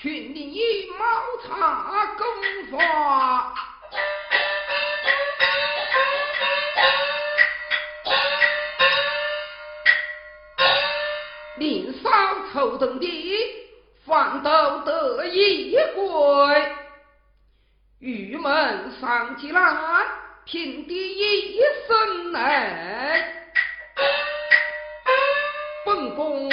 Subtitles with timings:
[0.00, 1.04] 劝你莫
[1.42, 3.52] 插公话，
[11.58, 12.08] 年少
[12.52, 13.06] 愁中的
[14.06, 16.72] 烦都得意归，
[17.98, 19.60] 玉门上起来，
[20.44, 23.24] 平地一声雷。
[25.84, 26.48] 本宫。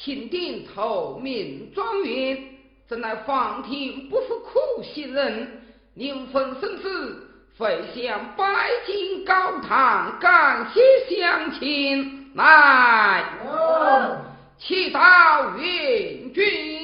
[0.00, 2.38] 钦定投名状元，
[2.86, 5.64] 怎奈皇庭不负苦心人，
[5.94, 7.26] 临分生死，
[7.58, 13.24] 费向拜金高堂感谢乡亲，来，
[14.56, 16.77] 祈祷元君。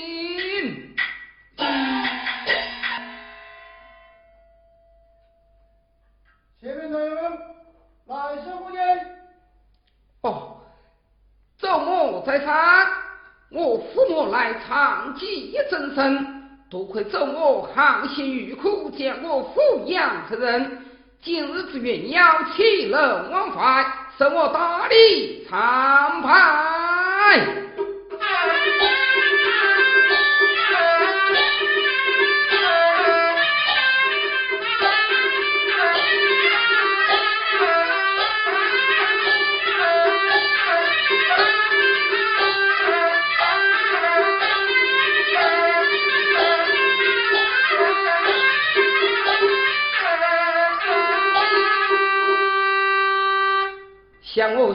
[14.74, 16.26] 母来长祭真身，
[16.68, 20.78] 多亏周某含辛茹苦将我抚养成人，
[21.22, 23.86] 今日之云要岂能忘怀，
[24.18, 27.63] 受我大礼参拜。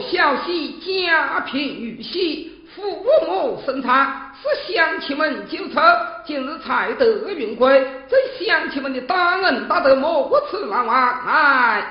[0.00, 5.78] 小婿家贫如洗，父母生产，是乡亲们救出，
[6.24, 11.26] 今日才得云归，这乡亲们的大恩大德，莫不辞难忘。
[11.26, 11.84] 来，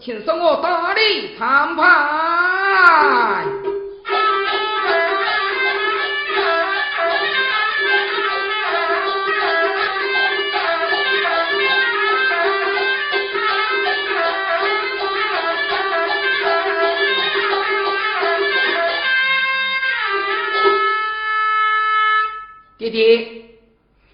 [0.00, 3.67] 请受我大礼参拜。
[22.90, 23.44] 姐。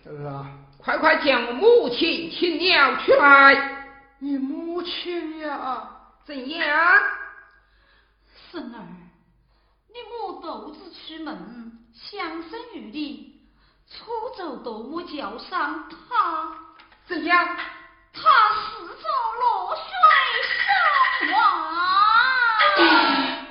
[0.03, 0.47] 是啊，
[0.79, 3.87] 快快将我母亲请了出来。
[4.19, 5.89] 你母亲呀？
[6.25, 7.03] 怎样？
[8.51, 8.81] 孙儿，
[9.89, 13.41] 你母独自出门，相生于你，
[13.91, 16.53] 出走多么叫上，他
[17.07, 17.57] 怎样？
[18.13, 19.03] 他死在
[19.41, 19.83] 落水
[21.21, 21.37] 身亡！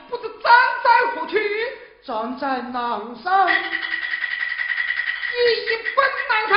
[0.10, 0.52] 不知站
[0.84, 1.34] 在何处？
[2.04, 3.48] 站在南上。
[5.34, 5.98] 你一本
[6.30, 6.54] 难看。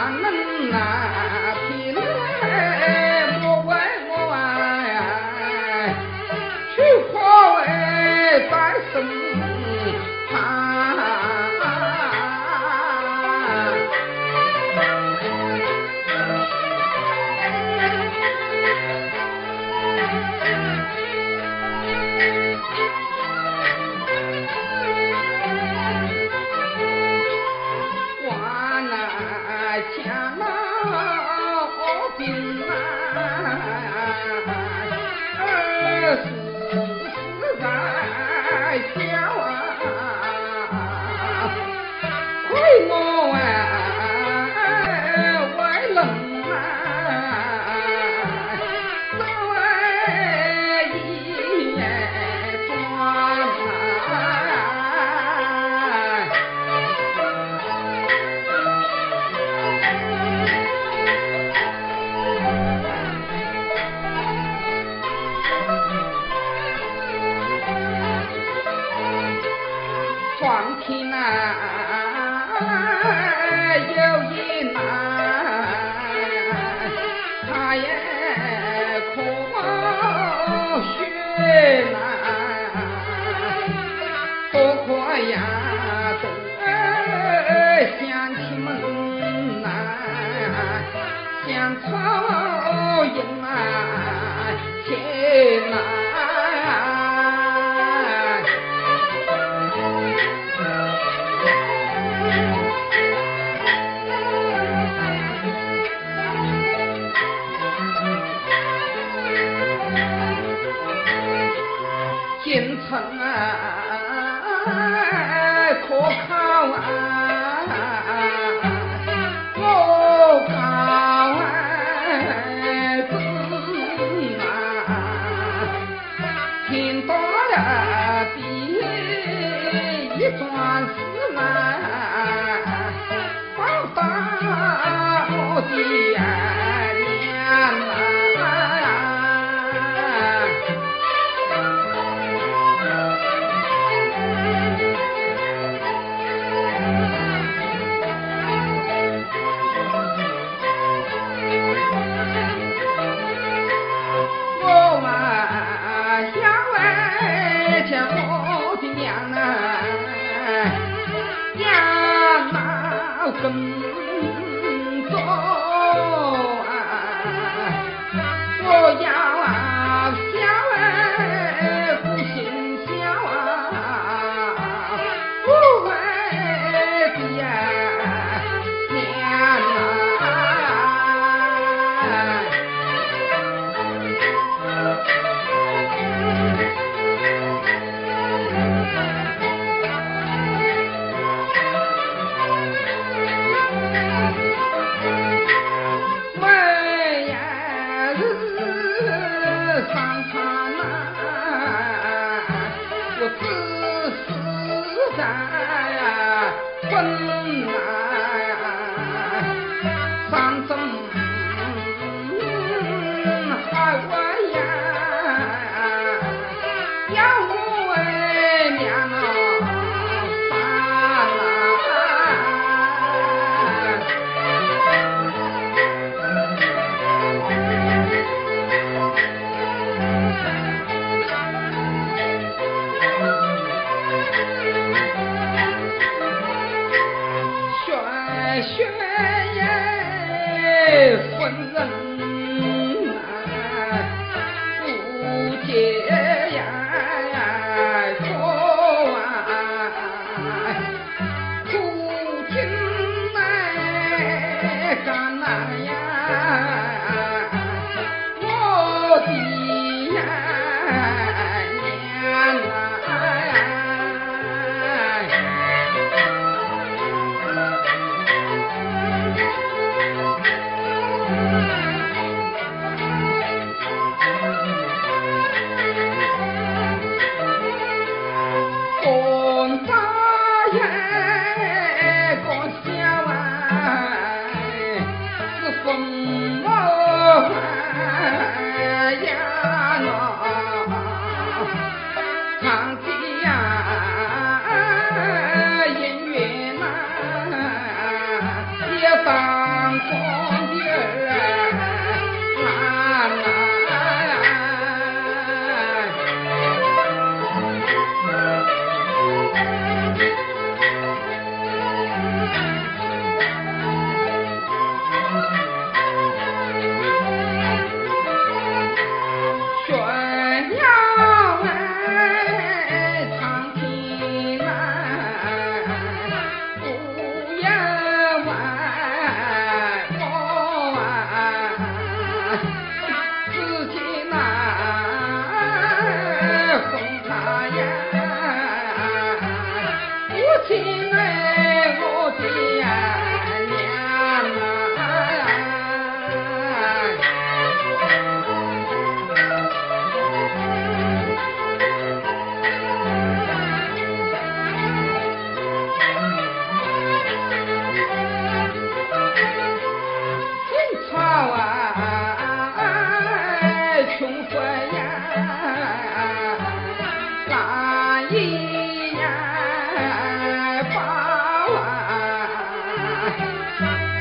[0.00, 1.29] Ninh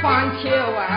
[0.09, 0.89] 三千万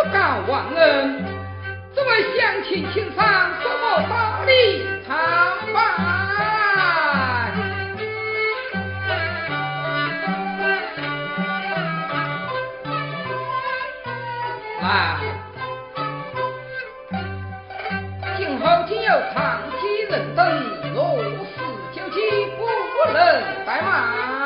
[0.00, 1.24] 不敢忘恩。
[1.92, 5.16] 这位乡亲，请上，送我大礼参
[5.74, 5.76] 拜。
[14.80, 15.18] 来，
[18.36, 20.46] 今后竟有长期人等，
[20.94, 21.58] 若是
[21.92, 22.16] 久期，
[22.56, 22.62] 不
[23.12, 23.18] 能
[23.66, 24.37] 怠慢。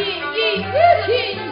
[0.00, 1.49] 来，赴堂拜宴，一请。